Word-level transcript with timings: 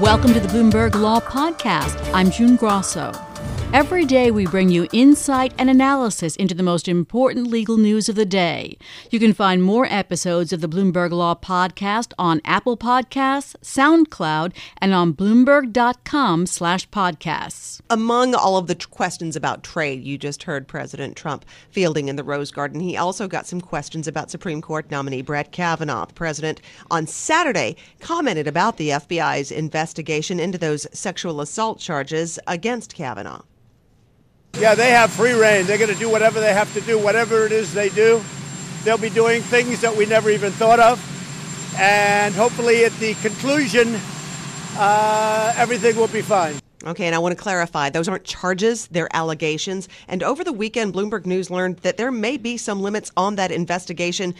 Welcome 0.00 0.34
to 0.34 0.40
the 0.40 0.48
Bloomberg 0.48 0.94
Law 0.94 1.20
Podcast. 1.20 2.12
I'm 2.12 2.30
June 2.30 2.56
Grosso. 2.56 3.12
Every 3.72 4.04
day, 4.06 4.30
we 4.30 4.46
bring 4.46 4.68
you 4.70 4.86
insight 4.92 5.52
and 5.58 5.68
analysis 5.68 6.36
into 6.36 6.54
the 6.54 6.62
most 6.62 6.86
important 6.88 7.48
legal 7.48 7.76
news 7.76 8.08
of 8.08 8.14
the 8.14 8.24
day. 8.24 8.78
You 9.10 9.18
can 9.18 9.34
find 9.34 9.62
more 9.62 9.86
episodes 9.90 10.52
of 10.52 10.60
the 10.60 10.68
Bloomberg 10.68 11.10
Law 11.10 11.34
Podcast 11.34 12.12
on 12.18 12.40
Apple 12.44 12.76
Podcasts, 12.76 13.56
SoundCloud, 13.62 14.52
and 14.78 14.94
on 14.94 15.12
Bloomberg.com/podcasts. 15.12 17.80
Among 17.90 18.34
all 18.34 18.56
of 18.56 18.66
the 18.66 18.76
t- 18.76 18.86
questions 18.90 19.36
about 19.36 19.62
trade, 19.62 20.04
you 20.04 20.16
just 20.16 20.44
heard 20.44 20.68
President 20.68 21.16
Trump 21.16 21.44
fielding 21.68 22.08
in 22.08 22.16
the 22.16 22.24
Rose 22.24 22.50
Garden. 22.50 22.80
He 22.80 22.96
also 22.96 23.28
got 23.28 23.46
some 23.46 23.60
questions 23.60 24.08
about 24.08 24.30
Supreme 24.30 24.62
Court 24.62 24.90
nominee 24.90 25.22
Brett 25.22 25.52
Kavanaugh. 25.52 26.06
The 26.06 26.14
president 26.14 26.62
on 26.90 27.06
Saturday 27.06 27.76
commented 28.00 28.46
about 28.46 28.78
the 28.78 28.88
FBI's 28.90 29.50
investigation 29.50 30.40
into 30.40 30.56
those 30.56 30.86
sexual 30.92 31.42
assault 31.42 31.78
charges 31.78 32.38
against 32.46 32.94
Kavanaugh. 32.94 33.42
Yeah, 34.58 34.74
they 34.74 34.90
have 34.90 35.10
free 35.10 35.32
rein. 35.32 35.66
They're 35.66 35.76
going 35.76 35.92
to 35.92 35.98
do 35.98 36.08
whatever 36.08 36.40
they 36.40 36.54
have 36.54 36.72
to 36.74 36.80
do, 36.80 36.98
whatever 36.98 37.44
it 37.44 37.52
is 37.52 37.74
they 37.74 37.90
do. 37.90 38.22
They'll 38.84 38.96
be 38.96 39.10
doing 39.10 39.42
things 39.42 39.82
that 39.82 39.94
we 39.94 40.06
never 40.06 40.30
even 40.30 40.50
thought 40.52 40.80
of. 40.80 40.98
And 41.78 42.34
hopefully, 42.34 42.84
at 42.84 42.92
the 42.92 43.12
conclusion, 43.14 44.00
uh, 44.78 45.52
everything 45.56 45.96
will 45.96 46.08
be 46.08 46.22
fine. 46.22 46.54
Okay, 46.86 47.04
and 47.04 47.14
I 47.14 47.18
want 47.18 47.36
to 47.36 47.42
clarify 47.42 47.90
those 47.90 48.08
aren't 48.08 48.24
charges, 48.24 48.86
they're 48.86 49.14
allegations. 49.14 49.88
And 50.08 50.22
over 50.22 50.42
the 50.42 50.52
weekend, 50.52 50.94
Bloomberg 50.94 51.26
News 51.26 51.50
learned 51.50 51.78
that 51.78 51.96
there 51.96 52.12
may 52.12 52.36
be 52.36 52.56
some 52.56 52.80
limits 52.80 53.10
on 53.16 53.34
that 53.36 53.50
investigation. 53.50 54.34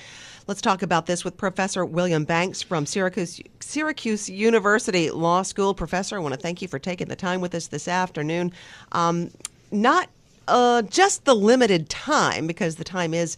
Let's 0.46 0.62
talk 0.62 0.82
about 0.82 1.06
this 1.06 1.24
with 1.24 1.36
Professor 1.36 1.84
William 1.84 2.24
Banks 2.24 2.62
from 2.62 2.86
Syracuse, 2.86 3.40
Syracuse 3.60 4.30
University 4.30 5.10
Law 5.10 5.42
School. 5.42 5.74
Professor, 5.74 6.16
I 6.16 6.20
want 6.20 6.34
to 6.34 6.40
thank 6.40 6.62
you 6.62 6.68
for 6.68 6.78
taking 6.78 7.08
the 7.08 7.16
time 7.16 7.40
with 7.40 7.54
us 7.54 7.66
this 7.66 7.88
afternoon. 7.88 8.52
Um, 8.92 9.30
not 9.72 10.08
uh, 10.48 10.82
just 10.82 11.24
the 11.24 11.34
limited 11.34 11.88
time, 11.88 12.46
because 12.46 12.76
the 12.76 12.84
time 12.84 13.14
is 13.14 13.36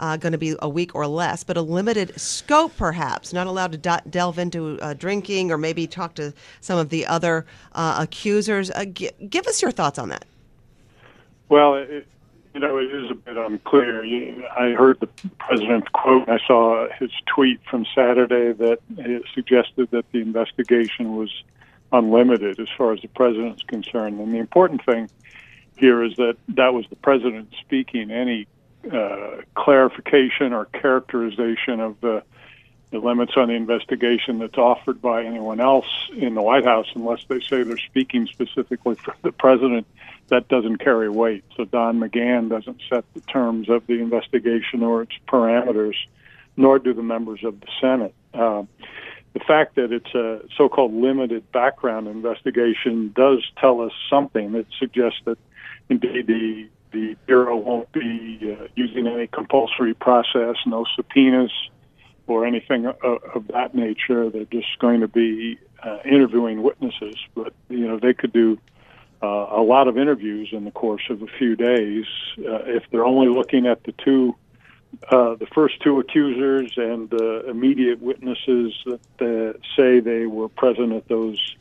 uh, 0.00 0.16
going 0.16 0.32
to 0.32 0.38
be 0.38 0.56
a 0.60 0.68
week 0.68 0.94
or 0.94 1.06
less, 1.06 1.44
but 1.44 1.56
a 1.56 1.62
limited 1.62 2.18
scope, 2.18 2.76
perhaps. 2.76 3.32
Not 3.32 3.46
allowed 3.46 3.72
to 3.72 3.78
do- 3.78 4.10
delve 4.10 4.38
into 4.38 4.78
uh, 4.80 4.94
drinking 4.94 5.52
or 5.52 5.58
maybe 5.58 5.86
talk 5.86 6.14
to 6.14 6.32
some 6.60 6.78
of 6.78 6.88
the 6.88 7.06
other 7.06 7.46
uh, 7.72 7.98
accusers. 8.00 8.70
Uh, 8.70 8.86
g- 8.86 9.10
give 9.28 9.46
us 9.46 9.60
your 9.60 9.70
thoughts 9.70 9.98
on 9.98 10.08
that. 10.08 10.24
Well, 11.48 11.74
it, 11.74 12.06
you 12.54 12.60
know, 12.60 12.78
it 12.78 12.92
is 12.92 13.10
a 13.10 13.14
bit 13.14 13.36
unclear. 13.36 14.02
I 14.58 14.70
heard 14.70 14.98
the 15.00 15.08
president's 15.38 15.88
quote. 15.92 16.28
I 16.28 16.38
saw 16.46 16.88
his 16.98 17.10
tweet 17.26 17.60
from 17.68 17.86
Saturday 17.94 18.52
that 18.52 18.78
suggested 19.34 19.90
that 19.90 20.10
the 20.12 20.20
investigation 20.20 21.16
was 21.16 21.30
unlimited 21.92 22.58
as 22.58 22.68
far 22.76 22.92
as 22.92 23.02
the 23.02 23.08
president's 23.08 23.62
concerned. 23.64 24.18
And 24.18 24.32
the 24.32 24.38
important 24.38 24.84
thing 24.84 25.10
here 25.80 26.04
is 26.04 26.14
that 26.16 26.36
that 26.48 26.74
was 26.74 26.86
the 26.90 26.96
president 26.96 27.52
speaking. 27.60 28.10
Any 28.10 28.46
uh, 28.90 29.38
clarification 29.54 30.52
or 30.52 30.66
characterization 30.66 31.80
of 31.80 32.00
the, 32.00 32.22
the 32.90 32.98
limits 32.98 33.32
on 33.36 33.48
the 33.48 33.54
investigation 33.54 34.38
that's 34.38 34.58
offered 34.58 35.00
by 35.02 35.24
anyone 35.24 35.60
else 35.60 35.88
in 36.14 36.34
the 36.34 36.42
White 36.42 36.64
House, 36.64 36.86
unless 36.94 37.24
they 37.28 37.40
say 37.40 37.62
they're 37.62 37.78
speaking 37.78 38.26
specifically 38.26 38.94
for 38.94 39.14
the 39.22 39.32
president, 39.32 39.86
that 40.28 40.48
doesn't 40.48 40.76
carry 40.76 41.08
weight. 41.08 41.44
So 41.56 41.64
Don 41.64 41.98
McGahn 41.98 42.48
doesn't 42.48 42.80
set 42.88 43.04
the 43.14 43.20
terms 43.22 43.68
of 43.68 43.86
the 43.86 44.00
investigation 44.00 44.82
or 44.82 45.02
its 45.02 45.12
parameters, 45.26 45.96
nor 46.56 46.78
do 46.78 46.94
the 46.94 47.02
members 47.02 47.42
of 47.42 47.60
the 47.60 47.66
Senate. 47.80 48.14
Uh, 48.32 48.62
the 49.32 49.40
fact 49.40 49.76
that 49.76 49.92
it's 49.92 50.14
a 50.14 50.40
so-called 50.56 50.92
limited 50.92 51.50
background 51.52 52.08
investigation 52.08 53.12
does 53.14 53.48
tell 53.58 53.80
us 53.80 53.92
something. 54.08 54.54
It 54.54 54.66
suggests 54.78 55.20
that 55.24 55.38
indeed 55.90 56.26
the 56.26 56.68
the 56.92 57.16
bureau 57.26 57.56
won't 57.56 57.90
be 57.92 58.56
uh, 58.58 58.66
using 58.74 59.06
any 59.06 59.26
compulsory 59.28 59.94
process, 59.94 60.56
no 60.66 60.84
subpoenas 60.96 61.52
or 62.26 62.44
anything 62.44 62.86
of, 62.86 62.96
of 63.34 63.46
that 63.48 63.74
nature. 63.74 64.28
They're 64.30 64.44
just 64.44 64.78
going 64.78 65.00
to 65.00 65.08
be 65.08 65.58
uh, 65.82 65.98
interviewing 66.04 66.62
witnesses, 66.62 67.16
but 67.34 67.52
you 67.68 67.86
know 67.86 67.98
they 67.98 68.14
could 68.14 68.32
do 68.32 68.58
uh, 69.22 69.26
a 69.26 69.62
lot 69.62 69.88
of 69.88 69.98
interviews 69.98 70.48
in 70.52 70.64
the 70.64 70.70
course 70.70 71.02
of 71.10 71.22
a 71.22 71.26
few 71.26 71.56
days 71.56 72.06
uh, 72.38 72.62
if 72.66 72.84
they're 72.90 73.04
only 73.04 73.28
looking 73.28 73.66
at 73.66 73.82
the 73.84 73.92
two. 73.92 74.34
Uh, 75.08 75.36
the 75.36 75.46
first 75.54 75.80
two 75.80 76.00
accusers 76.00 76.72
and 76.76 77.10
the 77.10 77.48
immediate 77.48 78.02
witnesses 78.02 78.74
that 78.84 79.54
uh, 79.54 79.58
say 79.76 80.00
they 80.00 80.26
were 80.26 80.48
present 80.48 80.92
at 80.92 81.06
those 81.06 81.54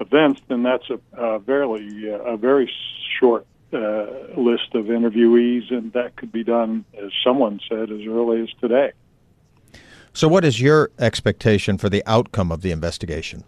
events, 0.00 0.40
then 0.48 0.62
that's 0.62 0.88
a, 0.88 0.98
a 1.12 1.38
very 1.38 2.10
a 2.10 2.36
very 2.38 2.72
short 3.20 3.46
uh, 3.72 4.06
list 4.36 4.74
of 4.74 4.86
interviewees, 4.86 5.72
and 5.72 5.92
that 5.92 6.16
could 6.16 6.32
be 6.32 6.44
done, 6.44 6.84
as 6.96 7.10
someone 7.24 7.60
said, 7.68 7.90
as 7.90 8.00
early 8.06 8.42
as 8.42 8.48
today. 8.60 8.92
So, 10.12 10.28
what 10.28 10.44
is 10.44 10.60
your 10.60 10.90
expectation 10.98 11.78
for 11.78 11.88
the 11.88 12.02
outcome 12.06 12.52
of 12.52 12.60
the 12.60 12.70
investigation? 12.70 13.44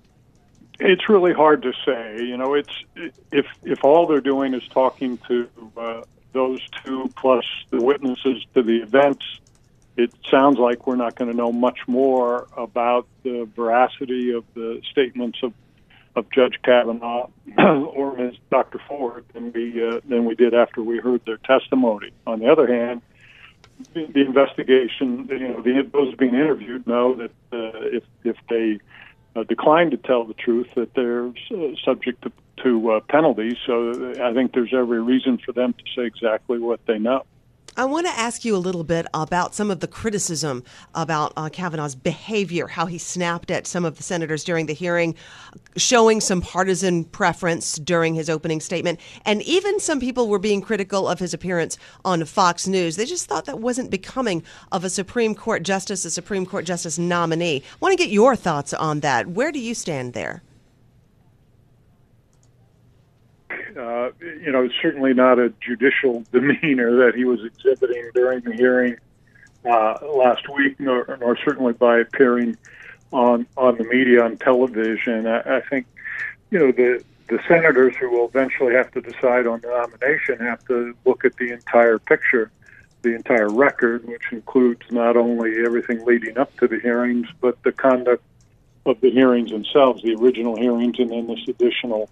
It's 0.81 1.09
really 1.09 1.33
hard 1.33 1.63
to 1.63 1.73
say. 1.85 2.25
You 2.25 2.37
know, 2.37 2.55
it's 2.55 2.85
if 3.31 3.47
if 3.63 3.85
all 3.85 4.07
they're 4.07 4.21
doing 4.21 4.55
is 4.55 4.67
talking 4.69 5.19
to 5.29 5.49
uh, 5.77 6.03
those 6.33 6.61
two 6.85 7.11
plus 7.17 7.45
the 7.71 7.83
witnesses 7.83 8.45
to 8.55 8.63
the 8.63 8.79
events, 8.79 9.25
it 9.97 10.13
sounds 10.31 10.59
like 10.59 10.87
we're 10.87 10.97
not 10.97 11.15
going 11.17 11.31
to 11.31 11.37
know 11.37 11.53
much 11.53 11.81
more 11.87 12.49
about 12.57 13.07
the 13.23 13.49
veracity 13.55 14.33
of 14.33 14.45
the 14.55 14.81
statements 14.91 15.39
of 15.43 15.53
of 16.17 16.31
Judge 16.31 16.59
Kavanaugh 16.63 17.29
or 17.59 18.17
Ms. 18.17 18.37
Dr. 18.51 18.81
Ford 18.87 19.25
than 19.33 19.53
we 19.53 19.87
uh, 19.87 20.01
than 20.09 20.25
we 20.25 20.35
did 20.35 20.55
after 20.55 20.83
we 20.83 20.99
heard 20.99 21.25
their 21.27 21.39
testimony. 21.39 22.11
On 22.27 22.39
the 22.39 22.51
other 22.51 22.67
hand, 22.67 23.03
the, 23.93 24.07
the 24.07 24.21
investigation, 24.21 25.27
you 25.29 25.49
know, 25.49 25.63
the, 25.63 25.89
those 25.93 26.15
being 26.15 26.35
interviewed 26.35 26.87
know 26.87 27.15
that 27.15 27.31
uh, 27.53 27.79
if 27.83 28.05
if 28.23 28.37
they 28.49 28.79
uh, 29.37 29.43
decline 29.45 29.91
to 29.91 29.97
tell 29.97 30.25
the 30.25 30.35
truth, 30.35 30.69
that 30.77 30.95
they're 30.95 31.33
subject 31.85 32.23
to, 32.23 32.33
to 32.63 32.93
uh, 32.93 33.01
penalties. 33.01 33.57
So 33.67 34.15
I 34.23 34.33
think 34.33 34.53
there's 34.53 34.73
every 34.73 35.03
reason 35.03 35.39
for 35.39 35.53
them 35.53 35.73
to 35.73 35.85
say 35.97 36.07
exactly 36.07 36.59
what 36.59 36.85
they 36.87 36.99
know. 36.99 37.25
I 37.77 37.87
want 37.87 38.07
to 38.07 38.13
ask 38.13 38.45
you 38.45 38.55
a 38.55 38.59
little 38.59 38.85
bit 38.85 39.05
about 39.13 39.53
some 39.53 39.69
of 39.69 39.81
the 39.81 39.89
criticism 39.89 40.63
about 40.95 41.33
uh, 41.37 41.49
Kavanaugh's 41.49 41.97
behavior, 41.97 42.69
how 42.69 42.87
he 42.87 42.99
snapped 42.99 43.51
at 43.51 43.67
some 43.67 43.85
of 43.85 43.97
the 43.97 44.05
senators 44.05 44.45
during 44.45 44.67
the 44.67 44.75
hearing, 44.75 45.17
showing 45.77 46.21
some 46.21 46.41
partisan 46.41 47.03
preference 47.03 47.77
during 47.79 48.15
his 48.15 48.31
opening 48.31 48.61
statement. 48.61 49.01
And 49.25 49.43
even 49.43 49.81
some 49.81 49.99
people 49.99 50.29
were 50.29 50.39
being 50.39 50.61
critical 50.61 51.09
of 51.09 51.19
his 51.19 51.35
appearance 51.35 51.77
on 52.05 52.25
Fox 52.27 52.69
News. 52.69 52.95
They 52.95 53.07
just 53.07 53.27
thought 53.27 53.47
that 53.47 53.59
wasn't 53.59 53.91
becoming 53.91 54.45
of 54.71 54.85
a 54.85 54.91
Supreme 54.91 55.35
Court 55.35 55.65
justice, 55.65 56.05
a 56.05 56.13
Supreme 56.13 56.47
Court 56.47 56.65
justice 56.65 56.97
nominee. 56.97 57.57
I 57.57 57.77
want 57.81 57.93
to 57.93 58.03
get 58.03 58.13
your 58.13 58.37
thoughts 58.37 58.73
on 58.73 59.01
that. 59.01 59.27
Where 59.27 59.51
do 59.51 59.59
you 59.59 59.75
stand 59.75 60.13
there? 60.13 60.45
Uh, 63.77 64.11
you 64.23 64.53
know, 64.53 64.69
certainly 64.81 65.15
not 65.15 65.39
a 65.39 65.53
judicial 65.61 66.25
demeanor 66.33 67.05
that 67.05 67.15
he 67.15 67.25
was 67.25 67.45
exhibiting 67.45 68.11
during 68.15 68.41
the 68.41 68.53
hearing 68.53 68.97
uh, 69.65 69.99
last 70.15 70.49
week, 70.49 70.79
nor, 70.79 71.17
nor 71.21 71.37
certainly 71.37 71.73
by 71.73 71.99
appearing 71.99 72.57
on 73.13 73.47
on 73.57 73.79
the 73.79 73.85
media 73.85 74.25
on 74.25 74.37
television. 74.37 75.27
I, 75.27 75.59
I 75.59 75.61
think, 75.61 75.87
you 76.51 76.59
know, 76.59 76.73
the 76.73 77.05
the 77.29 77.39
senators 77.49 77.95
who 77.97 78.11
will 78.11 78.29
eventually 78.29 78.75
have 78.75 78.91
to 78.93 79.01
decide 79.01 79.47
on 79.47 79.61
the 79.61 79.69
nomination 79.69 80.39
have 80.41 80.65
to 80.67 80.95
look 81.07 81.25
at 81.25 81.37
the 81.37 81.53
entire 81.53 81.99
picture, 81.99 82.51
the 83.03 83.15
entire 83.15 83.49
record, 83.49 84.07
which 84.07 84.25
includes 84.31 84.83
not 84.91 85.17
only 85.17 85.65
everything 85.65 86.05
leading 86.05 86.37
up 86.37 86.55
to 86.59 86.69
the 86.69 86.79
hearings, 86.81 87.27
but 87.41 87.63
the 87.63 87.73
conduct 87.73 88.23
of 88.85 89.01
the 89.01 89.11
hearings 89.11 89.51
themselves, 89.51 90.03
the 90.03 90.15
original 90.15 90.57
hearings, 90.57 90.99
and 90.99 91.11
then 91.11 91.27
this 91.27 91.49
additional 91.49 92.11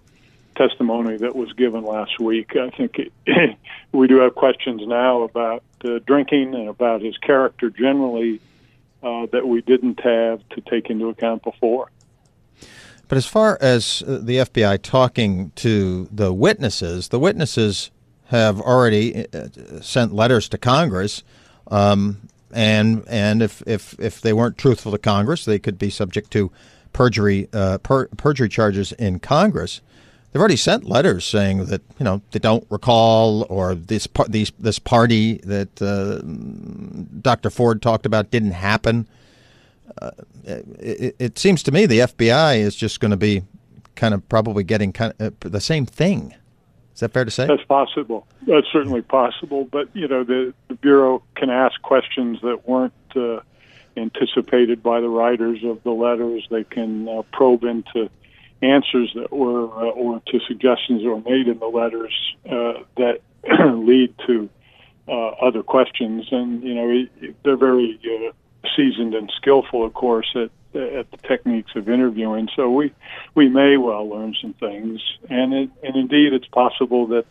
testimony 0.55 1.17
that 1.17 1.35
was 1.35 1.51
given 1.53 1.83
last 1.83 2.19
week. 2.19 2.55
I 2.55 2.69
think 2.69 2.99
it, 2.99 3.57
we 3.91 4.07
do 4.07 4.17
have 4.17 4.35
questions 4.35 4.81
now 4.85 5.23
about 5.23 5.63
uh, 5.83 5.99
drinking 6.05 6.55
and 6.55 6.69
about 6.69 7.01
his 7.01 7.17
character 7.17 7.69
generally 7.69 8.39
uh, 9.01 9.27
that 9.31 9.47
we 9.47 9.61
didn't 9.61 9.99
have 9.99 10.47
to 10.49 10.61
take 10.61 10.89
into 10.89 11.09
account 11.09 11.43
before. 11.43 11.89
But 13.07 13.17
as 13.17 13.25
far 13.25 13.57
as 13.61 14.01
uh, 14.07 14.19
the 14.21 14.37
FBI 14.37 14.81
talking 14.81 15.51
to 15.55 16.07
the 16.11 16.33
witnesses, 16.33 17.09
the 17.09 17.19
witnesses 17.19 17.91
have 18.27 18.59
already 18.61 19.27
uh, 19.33 19.49
sent 19.81 20.13
letters 20.13 20.49
to 20.49 20.57
Congress, 20.57 21.23
um, 21.67 22.29
and 22.51 23.03
and 23.07 23.41
if, 23.41 23.61
if 23.67 23.99
if 23.99 24.21
they 24.21 24.33
weren't 24.33 24.57
truthful 24.57 24.91
to 24.91 24.97
Congress, 24.97 25.45
they 25.45 25.59
could 25.59 25.77
be 25.77 25.89
subject 25.89 26.31
to 26.31 26.51
perjury 26.93 27.49
uh, 27.53 27.79
per, 27.79 28.07
perjury 28.07 28.49
charges 28.49 28.93
in 28.93 29.19
Congress 29.19 29.81
they've 30.33 30.39
already 30.39 30.55
sent 30.55 30.85
letters 30.85 31.23
saying 31.23 31.65
that 31.65 31.81
you 31.99 32.03
know 32.03 32.21
they 32.31 32.39
don't 32.39 32.65
recall 32.69 33.45
or 33.49 33.75
this 33.75 34.07
these 34.27 34.51
this 34.59 34.79
party 34.79 35.35
that 35.43 35.81
uh, 35.81 36.19
Dr. 37.21 37.49
Ford 37.49 37.81
talked 37.81 38.05
about 38.05 38.31
didn't 38.31 38.51
happen. 38.51 39.07
Uh, 40.01 40.11
it, 40.43 41.15
it, 41.19 41.37
seems 41.37 41.61
to 41.63 41.71
me 41.71 41.85
the 41.85 41.99
FBI 41.99 42.57
is 42.57 42.75
just 42.75 42.99
going 42.99 43.11
to 43.11 43.17
be 43.17 43.43
kind 43.95 44.13
of 44.13 44.27
probably 44.27 44.63
getting 44.63 44.91
kind 44.91 45.13
of 45.19 45.33
uh, 45.45 45.49
the 45.49 45.61
same 45.61 45.85
thing. 45.85 46.33
Is 46.95 47.01
that 47.01 47.11
fair 47.11 47.25
to 47.25 47.31
say? 47.31 47.45
That's 47.45 47.63
possible. 47.65 48.25
That's 48.47 48.67
certainly 48.71 49.01
possible. 49.01 49.65
But 49.65 49.89
you 49.93 50.07
know, 50.07 50.23
the, 50.23 50.53
the 50.67 50.75
bureau 50.75 51.21
can 51.35 51.51
ask 51.51 51.79
questions 51.83 52.39
that 52.41 52.67
weren't 52.67 52.93
uh, 53.15 53.41
anticipated 53.95 54.81
by 54.81 54.99
the 54.99 55.09
writers 55.09 55.63
of 55.63 55.83
the 55.83 55.91
letters. 55.91 56.47
They 56.49 56.63
can 56.63 57.07
uh, 57.07 57.21
probe 57.31 57.63
into 57.63 58.09
answers 58.63 59.11
that 59.15 59.31
were 59.31 59.65
uh, 59.65 59.91
or 59.91 60.21
to 60.27 60.39
suggestions 60.47 61.03
that 61.03 61.09
were 61.09 61.21
made 61.21 61.47
in 61.47 61.59
the 61.59 61.67
letters 61.67 62.13
uh, 62.49 62.83
that 62.97 63.21
lead 63.77 64.13
to 64.27 64.49
uh, 65.07 65.29
other 65.41 65.63
questions. 65.63 66.27
And 66.31 66.63
you 66.63 66.75
know, 66.75 67.33
they're 67.43 67.57
very 67.57 67.99
uh, 68.03 68.31
seasoned 68.75 69.13
and 69.13 69.31
skillful, 69.35 69.85
of 69.85 69.93
course, 69.93 70.31
at 70.35 70.49
at 70.75 71.11
the 71.11 71.17
techniques 71.27 71.71
of 71.75 71.87
interviewing. 71.87 72.49
So 72.55 72.69
we 72.69 72.91
we 73.35 73.49
may 73.49 73.77
well 73.77 74.07
learn 74.09 74.35
some 74.41 74.53
things, 74.53 75.01
and 75.29 75.53
it, 75.53 75.69
and 75.83 75.95
indeed, 75.95 76.33
it's 76.33 76.47
possible 76.47 77.07
that 77.07 77.25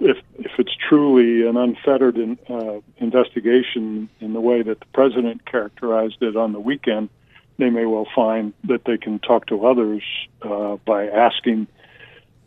if 0.00 0.18
if 0.38 0.52
it's 0.58 0.74
truly 0.88 1.46
an 1.46 1.56
unfettered 1.56 2.16
in, 2.16 2.38
uh, 2.48 2.80
investigation 2.98 4.08
in 4.20 4.32
the 4.32 4.40
way 4.40 4.62
that 4.62 4.80
the 4.80 4.86
president 4.94 5.44
characterized 5.44 6.22
it 6.22 6.36
on 6.36 6.52
the 6.52 6.60
weekend, 6.60 7.08
they 7.62 7.70
may 7.70 7.86
well 7.86 8.08
find 8.12 8.52
that 8.64 8.84
they 8.86 8.98
can 8.98 9.20
talk 9.20 9.46
to 9.46 9.64
others 9.64 10.02
uh, 10.42 10.76
by 10.84 11.06
asking 11.06 11.68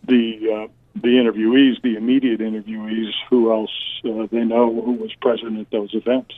the 0.04 0.66
uh, 0.66 0.68
the 0.96 1.08
interviewees, 1.08 1.82
the 1.82 1.96
immediate 1.96 2.42
interviewees, 2.42 3.12
who 3.30 3.52
else 3.52 3.72
uh, 4.04 4.28
they 4.30 4.44
know 4.44 4.82
who 4.82 4.92
was 4.92 5.14
present 5.22 5.58
at 5.58 5.72
those 5.72 5.94
events. 5.94 6.34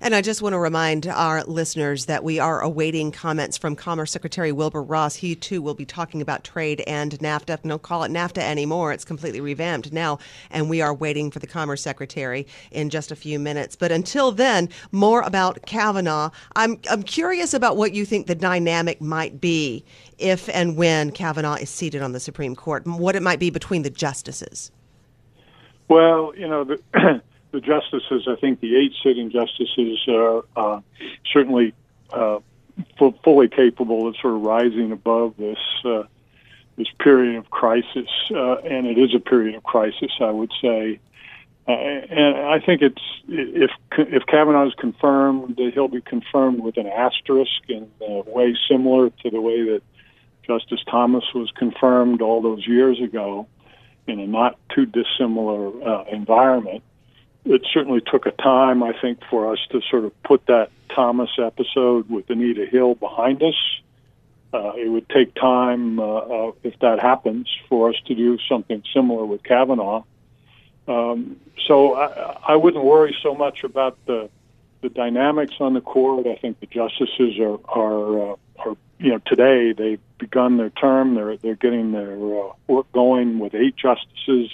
And 0.00 0.14
I 0.14 0.20
just 0.20 0.42
want 0.42 0.52
to 0.52 0.58
remind 0.58 1.06
our 1.06 1.42
listeners 1.44 2.04
that 2.04 2.22
we 2.22 2.38
are 2.38 2.60
awaiting 2.60 3.10
comments 3.10 3.56
from 3.56 3.74
Commerce 3.74 4.12
Secretary 4.12 4.52
Wilbur 4.52 4.82
Ross. 4.82 5.16
He 5.16 5.34
too 5.34 5.62
will 5.62 5.74
be 5.74 5.86
talking 5.86 6.20
about 6.20 6.44
trade 6.44 6.82
and 6.86 7.12
NAFTA. 7.18 7.62
Don't 7.62 7.82
call 7.82 8.04
it 8.04 8.10
NAFTA 8.10 8.42
anymore. 8.42 8.92
It's 8.92 9.04
completely 9.04 9.40
revamped 9.40 9.92
now. 9.92 10.18
And 10.50 10.68
we 10.68 10.82
are 10.82 10.92
waiting 10.92 11.30
for 11.30 11.38
the 11.38 11.46
Commerce 11.46 11.80
Secretary 11.80 12.46
in 12.70 12.90
just 12.90 13.10
a 13.10 13.16
few 13.16 13.38
minutes. 13.38 13.74
But 13.74 13.90
until 13.90 14.32
then, 14.32 14.68
more 14.92 15.22
about 15.22 15.62
Kavanaugh. 15.66 16.30
I'm, 16.54 16.78
I'm 16.90 17.02
curious 17.02 17.54
about 17.54 17.76
what 17.76 17.92
you 17.92 18.04
think 18.04 18.26
the 18.26 18.34
dynamic 18.34 19.00
might 19.00 19.40
be 19.40 19.84
if 20.18 20.48
and 20.50 20.76
when 20.76 21.10
Kavanaugh 21.10 21.54
is 21.54 21.70
seated 21.70 22.02
on 22.02 22.12
the 22.12 22.20
Supreme 22.20 22.54
Court, 22.54 22.86
what 22.86 23.16
it 23.16 23.22
might 23.22 23.38
be 23.38 23.50
between 23.50 23.82
the 23.82 23.90
justices. 23.90 24.70
Well, 25.88 26.32
you 26.36 26.48
know, 26.48 26.64
the 26.64 27.22
the 27.52 27.60
justices, 27.60 28.26
I 28.28 28.36
think 28.36 28.60
the 28.60 28.76
eight 28.76 28.92
sitting 29.02 29.30
justices 29.30 30.04
are 30.08 30.44
uh, 30.56 30.80
certainly 31.32 31.74
uh, 32.12 32.38
f- 33.00 33.14
fully 33.22 33.48
capable 33.48 34.08
of 34.08 34.16
sort 34.16 34.34
of 34.34 34.42
rising 34.42 34.92
above 34.92 35.36
this 35.36 35.58
uh, 35.84 36.02
this 36.76 36.88
period 36.98 37.36
of 37.36 37.48
crisis, 37.50 38.08
uh, 38.30 38.56
and 38.56 38.86
it 38.86 38.98
is 38.98 39.14
a 39.14 39.20
period 39.20 39.54
of 39.54 39.62
crisis, 39.62 40.12
I 40.20 40.30
would 40.30 40.52
say. 40.60 41.00
Uh, 41.66 41.72
and 41.72 42.36
I 42.36 42.60
think 42.60 42.82
it's 42.82 43.02
if 43.28 43.70
if 43.96 44.26
Kavanaugh 44.26 44.68
is 44.68 44.74
confirmed, 44.74 45.58
he'll 45.74 45.88
be 45.88 46.00
confirmed 46.00 46.60
with 46.60 46.76
an 46.76 46.86
asterisk 46.86 47.62
in 47.68 47.90
a 48.00 48.22
way 48.26 48.56
similar 48.68 49.10
to 49.10 49.30
the 49.30 49.40
way 49.40 49.62
that 49.64 49.82
Justice 50.46 50.84
Thomas 50.88 51.24
was 51.34 51.50
confirmed 51.52 52.22
all 52.22 52.40
those 52.40 52.66
years 52.66 53.00
ago 53.00 53.48
in 54.06 54.20
a 54.20 54.26
not 54.26 54.58
too 54.68 54.86
dissimilar 54.86 55.72
uh, 55.82 56.04
environment 56.04 56.84
it 57.46 57.66
certainly 57.72 58.00
took 58.00 58.26
a 58.26 58.32
time, 58.32 58.82
I 58.82 58.92
think, 59.00 59.20
for 59.30 59.52
us 59.52 59.58
to 59.70 59.80
sort 59.88 60.04
of 60.04 60.22
put 60.22 60.46
that 60.46 60.70
Thomas 60.94 61.30
episode 61.38 62.10
with 62.10 62.28
Anita 62.28 62.66
Hill 62.66 62.94
behind 62.94 63.42
us. 63.42 63.54
Uh, 64.52 64.72
it 64.76 64.88
would 64.88 65.08
take 65.08 65.34
time, 65.34 65.98
uh, 66.00 66.02
uh, 66.02 66.52
if 66.62 66.78
that 66.80 66.98
happens, 66.98 67.48
for 67.68 67.90
us 67.90 67.96
to 68.06 68.14
do 68.14 68.38
something 68.48 68.82
similar 68.92 69.24
with 69.24 69.42
Kavanaugh. 69.42 70.02
Um, 70.88 71.36
so 71.66 71.94
I, 71.94 72.38
I 72.48 72.56
wouldn't 72.56 72.84
worry 72.84 73.16
so 73.22 73.34
much 73.34 73.64
about 73.64 73.98
the 74.06 74.28
the 74.82 74.88
dynamics 74.90 75.54
on 75.58 75.72
the 75.72 75.80
court. 75.80 76.26
I 76.26 76.36
think 76.36 76.60
the 76.60 76.66
justices 76.66 77.38
are 77.40 77.58
are, 77.68 78.32
uh, 78.32 78.36
are 78.58 78.76
you 78.98 79.10
know 79.10 79.18
today 79.26 79.72
they've 79.72 80.00
begun 80.18 80.56
their 80.58 80.70
term. 80.70 81.14
They're 81.16 81.36
they're 81.36 81.56
getting 81.56 81.92
their 81.92 82.14
uh, 82.14 82.52
work 82.68 82.90
going 82.92 83.40
with 83.40 83.54
eight 83.54 83.76
justices 83.76 84.50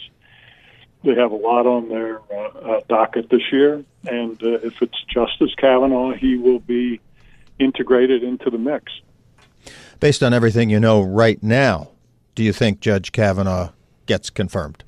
they 1.04 1.14
have 1.14 1.32
a 1.32 1.36
lot 1.36 1.66
on 1.66 1.88
their 1.88 2.20
uh, 2.32 2.48
uh, 2.48 2.80
docket 2.88 3.28
this 3.30 3.52
year, 3.52 3.84
and 4.06 4.42
uh, 4.42 4.58
if 4.62 4.80
it's 4.82 5.02
Justice 5.04 5.54
Kavanaugh, 5.56 6.12
he 6.12 6.36
will 6.36 6.60
be 6.60 7.00
integrated 7.58 8.22
into 8.22 8.50
the 8.50 8.58
mix. 8.58 8.92
Based 10.00 10.22
on 10.22 10.34
everything 10.34 10.70
you 10.70 10.80
know 10.80 11.02
right 11.02 11.42
now, 11.42 11.90
do 12.34 12.42
you 12.42 12.52
think 12.52 12.80
Judge 12.80 13.12
Kavanaugh 13.12 13.70
gets 14.06 14.30
confirmed? 14.30 14.84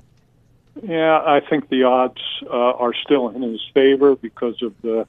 Yeah, 0.83 1.21
I 1.25 1.39
think 1.39 1.69
the 1.69 1.83
odds 1.83 2.21
uh, 2.43 2.49
are 2.49 2.93
still 2.93 3.29
in 3.29 3.41
his 3.41 3.61
favor 3.73 4.15
because 4.15 4.61
of 4.61 4.73
the 4.81 5.07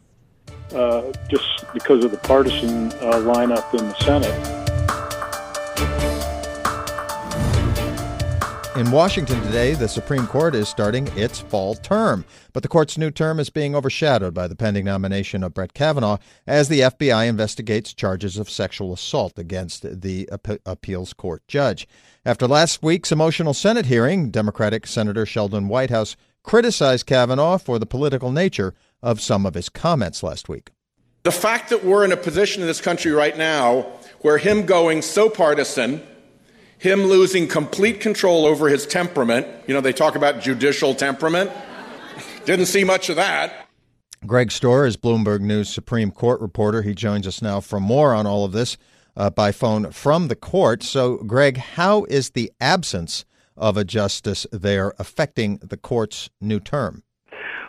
uh, 0.73 1.13
just 1.29 1.65
because 1.73 2.05
of 2.05 2.11
the 2.11 2.19
partisan 2.19 2.93
uh, 2.93 3.21
lineup 3.23 3.73
in 3.75 3.89
the 3.89 3.95
Senate. 3.95 4.56
In 8.77 8.91
Washington 8.91 9.41
today, 9.41 9.73
the 9.73 9.89
Supreme 9.89 10.27
Court 10.27 10.55
is 10.55 10.69
starting 10.69 11.09
its 11.17 11.41
fall 11.41 11.77
term, 11.77 12.27
but 12.53 12.63
the 12.63 12.69
court's 12.69 12.99
new 12.99 13.11
term 13.11 13.41
is 13.41 13.49
being 13.49 13.75
overshadowed 13.75 14.35
by 14.35 14.47
the 14.47 14.55
pending 14.55 14.85
nomination 14.85 15.43
of 15.43 15.55
Brett 15.55 15.73
Kavanaugh 15.73 16.19
as 16.47 16.69
the 16.69 16.81
FBI 16.81 17.27
investigates 17.27 17.95
charges 17.95 18.37
of 18.37 18.51
sexual 18.51 18.93
assault 18.93 19.39
against 19.39 20.03
the 20.03 20.29
appeals 20.67 21.15
court 21.15 21.49
judge. 21.49 21.89
After 22.27 22.47
last 22.47 22.83
week's 22.83 23.11
emotional 23.11 23.55
Senate 23.55 23.87
hearing, 23.87 24.31
Democratic 24.31 24.87
Senator 24.87 25.25
Sheldon 25.25 25.69
Whitehouse 25.69 26.15
criticized 26.43 27.07
Kavanaugh 27.07 27.57
for 27.57 27.79
the 27.79 27.87
political 27.87 28.31
nature 28.31 28.75
of 29.03 29.23
some 29.23 29.47
of 29.47 29.55
his 29.55 29.71
comments 29.71 30.23
last 30.23 30.51
week. 30.51 30.71
The 31.23 31.33
fact 31.33 31.71
that 31.71 31.83
we're 31.83 32.05
in 32.05 32.13
a 32.13 32.17
position 32.17 32.61
in 32.61 32.69
this 32.69 32.83
country 32.83 33.13
right 33.13 33.39
now 33.39 33.87
where 34.21 34.37
him 34.37 34.67
going 34.67 35.01
so 35.01 35.31
partisan 35.31 36.07
him 36.79 37.05
losing 37.05 37.49
complete 37.49 38.01
control 38.01 38.47
over 38.47 38.69
his 38.69 38.87
temperament. 38.87 39.47
You 39.67 39.75
know, 39.75 39.81
they 39.81 39.93
talk 39.93 40.15
about 40.15 40.41
judicial 40.41 40.95
temperament. 40.95 41.51
Didn't 42.45 42.67
see 42.67 42.85
much 42.85 43.09
of 43.09 43.17
that. 43.17 43.69
Greg 44.27 44.49
Stohr 44.49 44.87
is 44.87 44.97
Bloomberg 44.97 45.41
News 45.41 45.69
Supreme 45.69 46.11
Court 46.11 46.41
reporter. 46.41 46.83
He 46.83 46.95
joins 46.95 47.27
us 47.27 47.43
now 47.43 47.61
for 47.61 47.81
more 47.81 48.15
on 48.15 48.27
all 48.27 48.45
of 48.45 48.53
this 48.53 48.77
uh, 49.17 49.31
by 49.31 49.53
phone 49.53 49.91
from 49.93 50.29
the 50.29 50.37
court. 50.37 50.83
So, 50.83 51.19
Greg, 51.19 51.57
how 51.57 52.05
is 52.05 52.31
the 52.31 52.53
absence 52.61 53.25
of 53.57 53.77
a 53.77 53.85
justice 53.85 54.47
there 54.53 54.95
affecting 54.99 55.59
the 55.59 55.77
court's 55.77 56.29
new 56.41 56.61
term? 56.61 57.03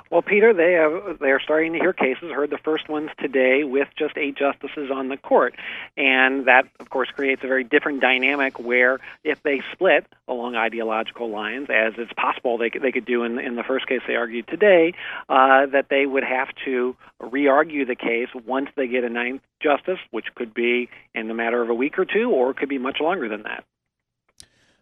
Well, 0.09 0.21
Peter, 0.21 0.53
they 0.53 0.73
have, 0.73 1.19
they 1.19 1.31
are 1.31 1.39
starting 1.39 1.73
to 1.73 1.79
hear 1.79 1.93
cases. 1.93 2.31
Heard 2.31 2.49
the 2.49 2.57
first 2.57 2.87
ones 2.87 3.09
today 3.19 3.63
with 3.63 3.89
just 3.97 4.17
eight 4.17 4.37
justices 4.37 4.89
on 4.93 5.09
the 5.09 5.17
court, 5.17 5.55
and 5.97 6.45
that, 6.45 6.67
of 6.79 6.89
course, 6.89 7.09
creates 7.09 7.43
a 7.43 7.47
very 7.47 7.63
different 7.63 8.01
dynamic. 8.01 8.59
Where 8.59 8.99
if 9.23 9.43
they 9.43 9.61
split 9.73 10.05
along 10.27 10.55
ideological 10.55 11.29
lines, 11.29 11.67
as 11.69 11.93
it's 11.97 12.13
possible 12.13 12.57
they 12.57 12.69
could, 12.69 12.81
they 12.81 12.91
could 12.91 13.05
do 13.05 13.23
in 13.23 13.39
in 13.39 13.55
the 13.55 13.63
first 13.63 13.87
case 13.87 14.01
they 14.07 14.15
argued 14.15 14.47
today, 14.47 14.93
uh, 15.27 15.65
that 15.67 15.87
they 15.89 16.05
would 16.05 16.23
have 16.23 16.49
to 16.65 16.95
re-argue 17.19 17.85
the 17.85 17.95
case 17.95 18.29
once 18.45 18.69
they 18.75 18.87
get 18.87 19.03
a 19.03 19.09
ninth 19.09 19.41
justice, 19.61 19.99
which 20.11 20.27
could 20.35 20.53
be 20.53 20.89
in 21.13 21.27
the 21.27 21.33
matter 21.33 21.61
of 21.61 21.69
a 21.69 21.73
week 21.73 21.99
or 21.99 22.05
two, 22.05 22.31
or 22.31 22.51
it 22.51 22.57
could 22.57 22.69
be 22.69 22.77
much 22.77 22.99
longer 23.01 23.27
than 23.27 23.43
that. 23.43 23.63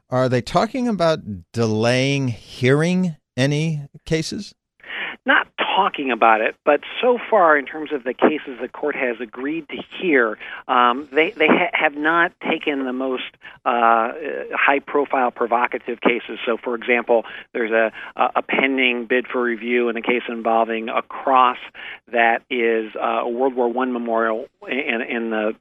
Are 0.09 0.29
they 0.29 0.41
talking 0.41 0.87
about 0.87 1.19
delaying 1.51 2.27
hearing 2.27 3.15
any 3.35 3.87
cases? 4.05 4.53
Not 5.25 5.47
talking 5.57 6.11
about 6.11 6.41
it, 6.41 6.55
but 6.63 6.81
so 7.01 7.17
far, 7.29 7.57
in 7.57 7.65
terms 7.65 7.91
of 7.91 8.03
the 8.03 8.13
cases 8.13 8.59
the 8.61 8.67
court 8.67 8.95
has 8.95 9.17
agreed 9.19 9.67
to 9.69 9.77
hear, 9.99 10.37
um, 10.67 11.07
they 11.11 11.31
they 11.31 11.47
ha- 11.47 11.71
have 11.73 11.95
not 11.95 12.31
taken 12.41 12.85
the 12.85 12.93
most 12.93 13.23
uh, 13.65 14.11
high-profile, 14.53 15.31
provocative 15.31 15.99
cases. 16.01 16.39
So, 16.45 16.57
for 16.57 16.75
example, 16.75 17.25
there's 17.53 17.71
a 17.71 17.91
a 18.15 18.41
pending 18.41 19.05
bid 19.05 19.27
for 19.27 19.41
review 19.41 19.89
in 19.89 19.97
a 19.97 20.01
case 20.01 20.23
involving 20.29 20.89
a 20.89 21.01
cross 21.01 21.57
that 22.11 22.43
is 22.49 22.95
uh, 22.95 23.21
a 23.23 23.29
World 23.29 23.55
War 23.55 23.71
One 23.71 23.91
memorial 23.91 24.45
in, 24.67 25.01
in 25.01 25.29
the 25.31 25.55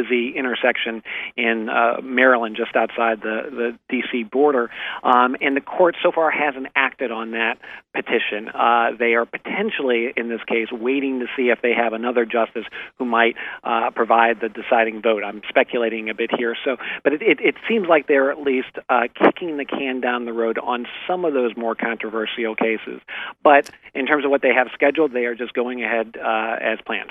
busy 0.00 0.36
intersection 0.36 1.02
in 1.36 1.68
uh, 1.68 2.00
Maryland, 2.02 2.56
just 2.56 2.76
outside 2.76 3.20
the, 3.22 3.42
the 3.50 3.78
D.C. 3.88 4.24
border. 4.24 4.70
Um, 5.02 5.36
and 5.40 5.56
the 5.56 5.60
court 5.60 5.96
so 6.02 6.12
far 6.12 6.30
hasn't 6.30 6.68
acted 6.74 7.10
on 7.10 7.32
that 7.32 7.58
petition. 7.92 8.48
Uh, 8.48 8.90
they 8.98 9.14
are 9.14 9.26
potentially, 9.26 10.12
in 10.16 10.28
this 10.28 10.40
case, 10.46 10.68
waiting 10.70 11.20
to 11.20 11.26
see 11.36 11.50
if 11.50 11.60
they 11.62 11.72
have 11.72 11.92
another 11.92 12.24
justice 12.24 12.64
who 12.98 13.04
might 13.04 13.36
uh, 13.64 13.90
provide 13.90 14.40
the 14.40 14.48
deciding 14.48 15.02
vote. 15.02 15.22
I'm 15.24 15.42
speculating 15.48 16.08
a 16.08 16.14
bit 16.14 16.30
here. 16.36 16.56
So, 16.64 16.76
but 17.02 17.14
it, 17.14 17.22
it, 17.22 17.40
it 17.40 17.54
seems 17.68 17.88
like 17.88 18.06
they're 18.06 18.30
at 18.30 18.40
least 18.40 18.78
uh, 18.88 19.08
kicking 19.14 19.56
the 19.56 19.64
can 19.64 20.00
down 20.00 20.24
the 20.24 20.32
road 20.32 20.58
on 20.58 20.86
some 21.06 21.24
of 21.24 21.34
those 21.34 21.56
more 21.56 21.74
controversial 21.74 22.54
cases. 22.54 23.00
But 23.42 23.70
in 23.94 24.06
terms 24.06 24.24
of 24.24 24.30
what 24.30 24.42
they 24.42 24.54
have 24.54 24.68
scheduled, 24.74 25.12
they 25.12 25.26
are 25.26 25.34
just 25.34 25.52
going 25.52 25.82
ahead 25.82 26.16
uh, 26.16 26.56
as 26.60 26.78
planned. 26.86 27.10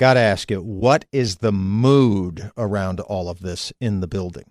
Got 0.00 0.14
to 0.14 0.20
ask 0.20 0.50
you, 0.50 0.62
what 0.62 1.04
is 1.12 1.36
the 1.36 1.52
mood 1.52 2.50
around 2.56 3.00
all 3.00 3.28
of 3.28 3.40
this 3.40 3.70
in 3.82 4.00
the 4.00 4.06
building? 4.06 4.50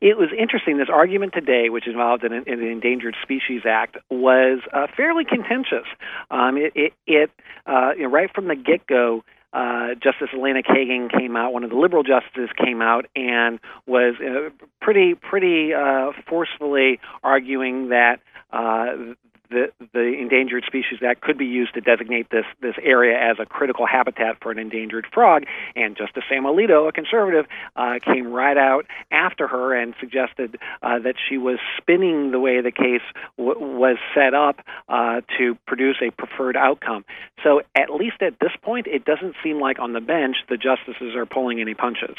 it 0.00 0.16
was 0.16 0.28
interesting. 0.38 0.78
This 0.78 0.86
argument 0.88 1.32
today, 1.34 1.68
which 1.68 1.88
involved 1.88 2.22
an, 2.22 2.32
an 2.32 2.62
Endangered 2.62 3.16
Species 3.20 3.62
Act, 3.68 3.96
was 4.08 4.60
uh, 4.72 4.86
fairly 4.96 5.24
contentious. 5.24 5.88
Um, 6.30 6.58
it, 6.58 6.70
it, 6.76 6.92
it 7.08 7.30
uh, 7.66 7.94
you 7.96 8.04
know, 8.04 8.08
right 8.08 8.30
from 8.32 8.46
the 8.46 8.54
get 8.54 8.86
go, 8.86 9.24
uh, 9.52 9.94
Justice 9.94 10.28
Elena 10.32 10.62
Kagan 10.62 11.10
came 11.10 11.34
out, 11.34 11.52
one 11.52 11.64
of 11.64 11.70
the 11.70 11.76
liberal 11.76 12.04
justices 12.04 12.50
came 12.56 12.80
out 12.80 13.06
and 13.16 13.58
was 13.84 14.14
uh, 14.20 14.50
pretty 14.80 15.14
pretty 15.16 15.74
uh, 15.74 16.12
forcefully 16.28 17.00
arguing 17.24 17.88
that 17.88 18.20
uh, 18.52 19.14
the, 19.50 19.66
the 19.92 20.14
Endangered 20.20 20.64
Species 20.66 20.98
Act 21.06 21.20
could 21.20 21.38
be 21.38 21.46
used 21.46 21.74
to 21.74 21.80
designate 21.80 22.30
this, 22.30 22.44
this 22.60 22.74
area 22.82 23.16
as 23.18 23.36
a 23.40 23.46
critical 23.46 23.86
habitat 23.86 24.36
for 24.42 24.50
an 24.50 24.58
endangered 24.58 25.06
frog. 25.12 25.44
And 25.74 25.96
Justice 25.96 26.24
Sam 26.28 26.44
Alito, 26.44 26.88
a 26.88 26.92
conservative, 26.92 27.46
uh, 27.76 27.98
came 28.04 28.32
right 28.32 28.56
out 28.56 28.86
after 29.10 29.46
her 29.46 29.74
and 29.74 29.94
suggested 30.00 30.58
uh, 30.82 30.98
that 31.00 31.14
she 31.28 31.38
was 31.38 31.58
spinning 31.78 32.30
the 32.30 32.40
way 32.40 32.60
the 32.60 32.72
case 32.72 33.02
w- 33.38 33.58
was 33.58 33.98
set 34.14 34.34
up 34.34 34.60
uh, 34.88 35.20
to 35.38 35.56
produce 35.66 35.96
a 36.02 36.10
preferred 36.10 36.56
outcome. 36.56 37.04
So, 37.42 37.62
at 37.74 37.90
least 37.90 38.22
at 38.22 38.38
this 38.40 38.52
point, 38.62 38.86
it 38.86 39.04
doesn't 39.04 39.36
seem 39.42 39.60
like 39.60 39.78
on 39.78 39.92
the 39.92 40.00
bench 40.00 40.36
the 40.48 40.56
justices 40.56 41.14
are 41.14 41.26
pulling 41.26 41.60
any 41.60 41.74
punches. 41.74 42.16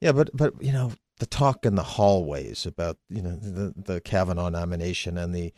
Yeah, 0.00 0.12
but 0.12 0.30
but 0.34 0.62
you 0.62 0.72
know 0.72 0.92
the 1.18 1.26
talk 1.26 1.66
in 1.66 1.74
the 1.74 1.82
hallways 1.82 2.66
about 2.66 2.98
you 3.08 3.22
know 3.22 3.36
the 3.36 3.74
the 3.76 4.00
Kavanaugh 4.00 4.48
nomination 4.48 5.18
and 5.18 5.34
the 5.34 5.52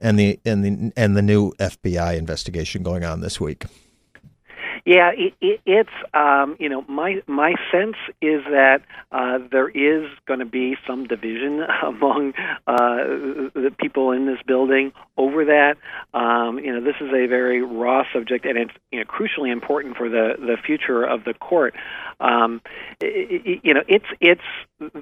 and 0.00 0.18
the 0.18 0.40
and 0.44 0.64
the 0.64 0.92
and 0.96 1.16
the 1.16 1.22
new 1.22 1.52
FBI 1.52 2.16
investigation 2.16 2.82
going 2.82 3.04
on 3.04 3.20
this 3.20 3.40
week. 3.40 3.64
Yeah, 4.86 5.10
it, 5.16 5.34
it, 5.40 5.60
it's 5.66 5.90
um, 6.14 6.56
you 6.60 6.68
know 6.68 6.84
my 6.88 7.20
my 7.26 7.54
sense 7.72 7.96
is 8.22 8.42
that 8.44 8.82
uh, 9.10 9.38
there 9.50 9.68
is 9.68 10.08
going 10.28 10.38
to 10.38 10.46
be 10.46 10.76
some 10.86 11.08
division 11.08 11.62
among 11.82 12.34
uh, 12.68 12.96
the 13.52 13.74
people 13.76 14.12
in 14.12 14.26
this 14.26 14.38
building 14.46 14.92
over 15.16 15.44
that. 15.46 15.74
Um, 16.14 16.60
you 16.60 16.72
know, 16.72 16.80
this 16.80 16.94
is 17.00 17.08
a 17.08 17.26
very 17.26 17.62
raw 17.62 18.04
subject, 18.14 18.44
and 18.46 18.56
it's 18.56 18.72
you 18.92 19.00
know 19.00 19.06
crucially 19.06 19.50
important 19.52 19.96
for 19.96 20.08
the 20.08 20.34
the 20.38 20.56
future 20.64 21.02
of 21.02 21.24
the 21.24 21.34
court. 21.34 21.74
Um, 22.20 22.62
it, 23.00 23.60
you 23.64 23.74
know, 23.74 23.82
it's 23.88 24.06
it's 24.20 24.40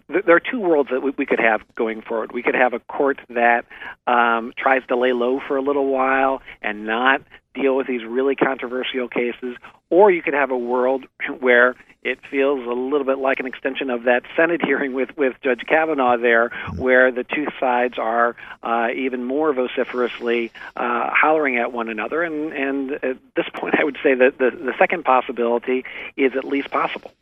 there 0.09 0.37
are 0.37 0.41
two 0.41 0.61
worlds 0.61 0.89
that 0.93 1.03
we, 1.03 1.13
we 1.19 1.27
could 1.27 1.41
have 1.41 1.61
going 1.77 2.01
forward. 2.01 2.33
We 2.33 2.43
could 2.43 2.55
have 2.55 2.73
a 2.73 2.79
court 2.81 3.21
that 3.29 3.67
um, 4.07 4.55
tries 4.57 4.81
to 4.89 4.97
lay 4.97 5.13
low 5.13 5.41
for 5.47 5.59
a 5.59 5.63
little 5.63 5.89
while 5.89 6.41
and 6.63 6.87
not 6.87 7.21
deal 7.55 7.77
with 7.77 7.87
these 7.87 8.05
really 8.05 8.37
controversial 8.37 9.09
cases, 9.09 9.57
or 9.91 10.11
you 10.11 10.23
could 10.23 10.35
have 10.35 10.51
a 10.51 10.59
world 10.59 11.07
where 11.41 11.77
it 12.03 12.19
feels 12.31 12.67
a 12.67 12.73
little 12.73 13.05
bit 13.05 13.19
like 13.19 13.41
an 13.41 13.47
extension 13.47 13.89
of 13.89 14.05
that 14.05 14.23
Senate 14.37 14.61
hearing 14.65 14.93
with, 14.93 15.17
with 15.17 15.35
Judge 15.43 15.63
Kavanaugh 15.67 16.19
there, 16.19 16.51
where 16.77 17.11
the 17.11 17.25
two 17.25 17.47
sides 17.59 17.99
are 17.99 18.37
uh, 18.63 18.89
even 18.95 19.25
more 19.25 19.53
vociferously 19.53 20.53
uh, 20.77 21.11
hollering 21.11 21.57
at 21.57 21.73
one 21.73 21.89
another. 21.89 22.23
And, 22.23 22.53
and 22.53 22.93
at 22.93 23.17
this 23.35 23.47
point, 23.55 23.75
I 23.79 23.85
would 23.85 23.97
say 24.03 24.15
that 24.15 24.39
the, 24.39 24.51
the 24.51 24.75
second 24.79 25.05
possibility 25.05 25.85
is 26.17 26.33
at 26.37 26.45
least 26.45 26.71
possible. 26.71 27.13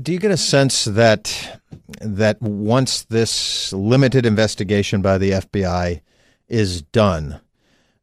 Do 0.00 0.12
you 0.12 0.20
get 0.20 0.30
a 0.30 0.36
sense 0.36 0.84
that 0.84 1.60
that 2.00 2.40
once 2.40 3.02
this 3.02 3.72
limited 3.72 4.24
investigation 4.24 5.02
by 5.02 5.18
the 5.18 5.32
FBI 5.32 6.02
is 6.48 6.82
done, 6.82 7.40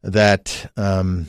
that 0.04 0.70
um, 0.76 1.26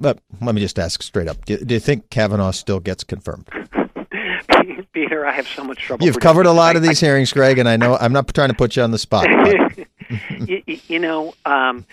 but 0.00 0.18
let 0.40 0.54
me 0.54 0.60
just 0.60 0.78
ask 0.78 1.02
straight 1.02 1.28
up: 1.28 1.44
Do, 1.44 1.58
do 1.58 1.74
you 1.74 1.80
think 1.80 2.10
Kavanaugh 2.10 2.52
still 2.52 2.80
gets 2.80 3.04
confirmed? 3.04 3.48
Peter, 4.92 5.26
I 5.26 5.32
have 5.32 5.46
so 5.46 5.62
much 5.62 5.78
trouble. 5.78 6.04
You've 6.04 6.18
covered 6.18 6.46
a 6.46 6.52
lot 6.52 6.74
of 6.74 6.82
these 6.82 6.98
hearings, 6.98 7.32
Greg, 7.32 7.58
and 7.58 7.68
I 7.68 7.76
know 7.76 7.96
I'm 7.96 8.12
not 8.12 8.32
trying 8.34 8.48
to 8.48 8.54
put 8.54 8.76
you 8.76 8.82
on 8.82 8.90
the 8.90 8.98
spot. 8.98 9.28
you, 10.48 10.62
you, 10.66 10.98
know, 10.98 11.34
um, 11.44 11.86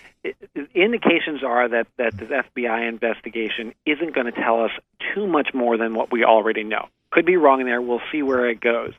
indications 0.74 1.44
are 1.44 1.68
that 1.68 1.88
that 1.98 2.18
this 2.18 2.30
FBI 2.30 2.88
investigation 2.88 3.74
isn't 3.86 4.16
going 4.16 4.26
to 4.26 4.32
tell 4.32 4.64
us 4.64 4.72
too 5.14 5.28
much 5.28 5.50
more 5.54 5.78
than 5.78 5.94
what 5.94 6.12
we 6.12 6.24
already 6.24 6.64
know. 6.64 6.88
Could 7.12 7.26
be 7.26 7.38
wrong 7.38 7.64
there. 7.66 7.82
We'll 7.82 8.02
see 8.12 8.24
where 8.24 8.50
it 8.50 8.60
goes. 8.60 8.94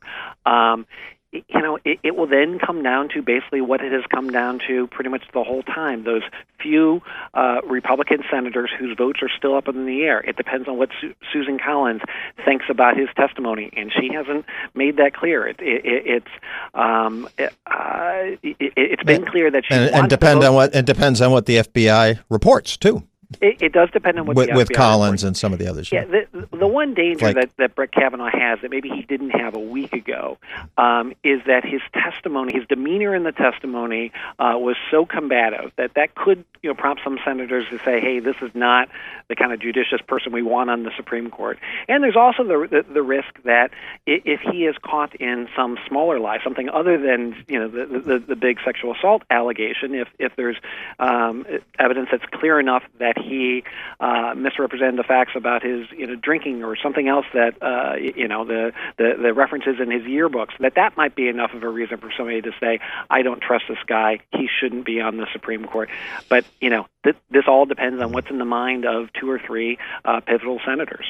Um, 0.47 0.87
you 1.33 1.61
know, 1.61 1.79
it, 1.85 1.99
it 2.03 2.17
will 2.17 2.27
then 2.27 2.59
come 2.59 2.83
down 2.83 3.11
to 3.11 3.21
basically 3.21 3.61
what 3.61 3.83
it 3.83 3.93
has 3.93 4.03
come 4.11 4.31
down 4.31 4.61
to 4.67 4.87
pretty 4.87 5.11
much 5.11 5.23
the 5.35 5.43
whole 5.45 5.63
time. 5.63 6.05
Those 6.05 6.23
few 6.61 7.03
uh, 7.35 7.61
Republican 7.67 8.23
senators 8.31 8.71
whose 8.79 8.97
votes 8.97 9.21
are 9.23 9.29
still 9.37 9.55
up 9.55 9.69
in 9.69 9.85
the 9.85 10.03
air. 10.03 10.21
It 10.21 10.37
depends 10.37 10.69
on 10.69 10.79
what 10.79 10.89
Su- 11.01 11.15
Susan 11.33 11.59
Collins 11.59 12.01
thinks 12.45 12.67
about 12.71 12.97
his 12.97 13.09
testimony, 13.15 13.71
and 13.77 13.93
she 13.93 14.13
hasn't 14.13 14.47
made 14.75 14.97
that 14.97 15.15
clear. 15.15 15.47
It, 15.47 15.61
it, 15.61 15.83
it's 15.85 16.31
um, 16.75 17.29
it, 17.37 17.53
uh, 17.67 18.37
it, 18.43 18.99
has 18.99 19.07
been 19.07 19.27
clear 19.27 19.51
that 19.51 19.65
she 19.67 19.75
and, 19.75 19.95
and 19.95 20.09
depend 20.09 20.43
on 20.45 20.55
what 20.55 20.75
it 20.75 20.87
depends 20.87 21.21
on 21.21 21.31
what 21.31 21.47
the 21.47 21.57
FBI 21.57 22.21
reports 22.31 22.77
too. 22.77 23.08
It, 23.43 23.61
it, 23.61 23.73
does 23.75 23.91
depend 23.91 24.19
on 24.19 24.25
what 24.25 24.37
with, 24.37 24.55
with 24.55 24.73
Collins 24.73 25.23
reports. 25.23 25.23
and 25.23 25.37
some 25.37 25.53
of 25.53 25.59
the 25.59 25.69
others. 25.69 25.93
Yeah, 25.93 26.07
the, 26.07 26.49
the 26.51 26.67
one 26.67 26.95
danger 26.95 27.27
like, 27.27 27.35
that, 27.35 27.51
that 27.59 27.75
Brett 27.75 27.93
Kavanaugh 27.93 28.31
has 28.33 28.61
that 28.63 28.71
maybe 28.71 28.89
he 28.89 29.03
didn't 29.03 29.31
have 29.31 29.55
a 29.55 29.59
week 29.59 29.93
ago 29.93 30.39
um, 30.79 31.13
is 31.23 31.43
that 31.47 31.63
his 31.63 31.83
testimony, 31.93 32.55
his 32.55 32.67
demeanor 32.67 33.15
in 33.15 33.25
the 33.25 33.33
testimony, 33.33 34.13
uh, 34.39 34.55
was 34.57 34.77
so 34.91 35.05
combative 35.05 35.73
that 35.77 35.93
that 35.93 36.15
could 36.15 36.43
you 36.63 36.71
know 36.71 36.75
prompt 36.75 37.03
some 37.05 37.19
senators 37.23 37.67
to 37.69 37.79
say, 37.81 38.01
"Hey, 38.01 38.19
this 38.19 38.37
is 38.41 38.51
not 38.55 38.89
the 39.29 39.37
kind 39.37 39.53
of 39.53 39.61
judicious 39.61 40.01
person 40.01 40.33
we 40.33 40.43
want 40.43 40.71
on 40.71 40.85
the 40.85 40.91
Supreme 40.97 41.29
Court." 41.29 41.59
And 41.87 42.03
there's 42.03 42.17
also 42.17 42.45
the 42.45 42.67
the, 42.71 42.93
the 42.95 43.03
risk 43.03 43.43
that 43.45 43.73
if 44.07 44.41
he 44.41 44.65
is 44.65 44.77
caught 44.83 45.15
in 45.17 45.49
some 45.55 45.77
smaller 45.87 46.19
lie, 46.19 46.39
something 46.43 46.71
other 46.71 46.97
than 46.97 47.37
you 47.47 47.59
know 47.59 47.69
the 47.69 48.01
the, 48.01 48.19
the 48.21 48.37
big 48.37 48.59
sexual 48.65 48.95
assault 48.95 49.23
allegation, 49.29 49.95
if 49.95 50.09
if 50.19 50.35
there's 50.37 50.57
um, 50.99 51.45
evidence 51.79 52.09
that's 52.11 52.25
clear 52.33 52.59
enough 52.59 52.85
that 52.99 53.18
he 53.25 53.65
uh, 54.01 54.35
misrepresented 54.37 54.99
the 54.99 55.05
facts 55.05 55.33
about 55.35 55.63
his 55.63 55.87
you 55.97 56.07
know 56.07 56.17
drinking 56.17 56.65
or 56.65 56.77
something 56.77 57.09
else 57.09 57.27
that 57.35 57.63
uh, 57.63 57.97
you 57.97 58.29
know 58.29 58.45
the, 58.45 58.73
the 58.97 59.15
the 59.21 59.33
references 59.33 59.77
in 59.81 59.91
his 59.91 60.03
yearbooks 60.03 60.57
that 60.61 60.75
that 60.77 60.97
might 60.97 61.15
be 61.15 61.29
enough 61.29 61.53
of 61.55 61.63
a 61.63 61.69
reason 61.69 61.99
for 61.99 62.11
somebody 62.17 62.43
to 62.43 62.53
say 62.61 62.81
I 63.11 63.23
don't 63.23 63.41
trust 63.41 63.65
this 63.69 63.79
guy 63.87 64.21
he 64.33 64.49
shouldn't 64.49 64.85
be 64.85 65.01
on 65.01 65.17
the 65.17 65.27
Supreme 65.33 65.65
Court 65.65 65.89
but 66.29 66.45
you 66.61 66.71
know 66.71 66.87
th- 67.05 67.17
this 67.31 67.45
all 67.47 67.67
depends 67.67 68.03
on 68.03 68.13
what's 68.13 68.31
in 68.31 68.39
the 68.39 68.45
mind 68.45 68.85
of 68.85 69.13
two 69.19 69.31
or 69.31 69.39
three 69.39 69.79
uh, 70.05 70.21
pivotal 70.21 70.61
senators. 70.65 71.07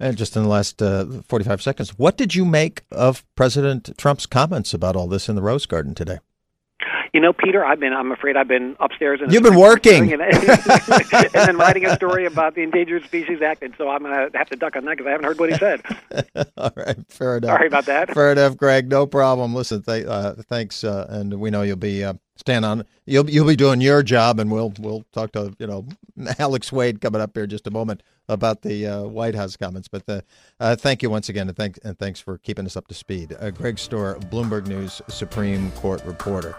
And 0.00 0.16
just 0.16 0.36
in 0.36 0.42
the 0.42 0.48
last 0.48 0.80
uh, 0.80 1.06
45 1.26 1.62
seconds, 1.62 1.98
what 1.98 2.16
did 2.16 2.34
you 2.34 2.44
make 2.44 2.82
of 2.90 3.24
President 3.34 3.96
Trump's 3.98 4.26
comments 4.26 4.72
about 4.72 4.94
all 4.94 5.08
this 5.08 5.28
in 5.28 5.34
the 5.34 5.42
Rose 5.42 5.66
Garden 5.66 5.94
today? 5.94 6.18
You 7.12 7.20
know, 7.20 7.32
Peter, 7.32 7.64
I've 7.64 7.80
been, 7.80 7.92
I'm 7.92 8.12
afraid 8.12 8.36
I've 8.36 8.48
been 8.48 8.76
upstairs. 8.80 9.20
And 9.22 9.32
You've 9.32 9.42
been 9.42 9.58
working. 9.58 10.12
And, 10.12 10.22
and, 10.22 11.30
then 11.32 11.56
writing 11.56 11.86
a 11.86 11.94
story 11.94 12.26
about 12.26 12.54
the 12.54 12.62
Endangered 12.62 13.04
Species 13.04 13.40
Act. 13.42 13.62
And 13.62 13.74
so 13.78 13.88
I'm 13.88 14.02
going 14.02 14.30
to 14.30 14.36
have 14.36 14.48
to 14.50 14.56
duck 14.56 14.76
on 14.76 14.84
that 14.84 14.96
because 14.96 15.06
I 15.06 15.10
haven't 15.10 15.26
heard 15.26 15.38
what 15.38 15.50
he 15.50 15.56
said. 15.56 15.82
All 16.56 16.72
right. 16.76 16.96
Fair 17.08 17.38
enough. 17.38 17.50
Sorry 17.50 17.66
about 17.66 17.86
that. 17.86 18.12
Fair 18.12 18.32
enough, 18.32 18.56
Greg. 18.56 18.88
No 18.88 19.06
problem. 19.06 19.54
Listen, 19.54 19.82
th- 19.82 20.06
uh, 20.06 20.34
thanks. 20.48 20.84
Uh, 20.84 21.06
and 21.08 21.40
we 21.40 21.50
know 21.50 21.62
you'll 21.62 21.76
be 21.76 22.04
uh, 22.04 22.14
stand 22.36 22.64
on. 22.64 22.84
You'll 23.06 23.28
you'll 23.28 23.46
be 23.46 23.56
doing 23.56 23.80
your 23.80 24.02
job, 24.02 24.38
and 24.38 24.50
we'll 24.50 24.72
we'll 24.78 25.04
talk 25.12 25.32
to 25.32 25.54
you 25.58 25.66
know 25.66 25.86
Alex 26.38 26.70
Wayne 26.72 26.98
coming 26.98 27.20
up 27.20 27.30
here 27.34 27.44
in 27.44 27.50
just 27.50 27.66
a 27.66 27.70
moment 27.70 28.02
about 28.28 28.62
the 28.62 28.86
uh, 28.86 29.02
White 29.02 29.34
House 29.34 29.56
comments. 29.56 29.88
But 29.88 30.06
the, 30.06 30.24
uh, 30.60 30.76
thank 30.76 31.02
you 31.02 31.10
once 31.10 31.28
again, 31.28 31.48
and 31.48 31.56
thanks 31.56 31.78
and 31.84 31.98
thanks 31.98 32.20
for 32.20 32.38
keeping 32.38 32.66
us 32.66 32.76
up 32.76 32.88
to 32.88 32.94
speed. 32.94 33.36
Uh, 33.38 33.50
Greg 33.50 33.76
Stohr, 33.76 34.18
Bloomberg 34.30 34.66
News 34.66 35.00
Supreme 35.08 35.70
Court 35.72 36.04
reporter. 36.04 36.56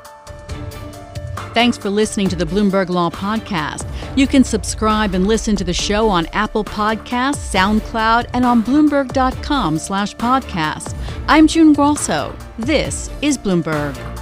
Thanks 1.54 1.78
for 1.78 1.90
listening 1.90 2.30
to 2.30 2.36
the 2.36 2.46
Bloomberg 2.46 2.90
Law 2.90 3.10
Podcast. 3.10 3.90
You 4.16 4.28
can 4.28 4.44
subscribe 4.44 5.16
and 5.16 5.26
listen 5.26 5.56
to 5.56 5.64
the 5.64 5.74
show 5.74 6.08
on 6.08 6.28
Apple 6.28 6.64
Podcasts, 6.64 7.54
SoundCloud, 7.54 8.30
and 8.34 8.46
on 8.46 8.64
Bloomberg.com 8.64 9.80
slash 9.80 10.16
podcasts. 10.16 10.96
I'm 11.28 11.48
June 11.48 11.74
Grosso. 11.74 12.36
This 12.60 13.10
is 13.22 13.38
Bloomberg. 13.38 14.19